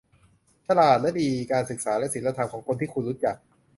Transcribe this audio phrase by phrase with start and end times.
[0.67, 3.35] ฉลาดและดี: การศึกษาและศีลธรรมของคนที่คุณรู้จัก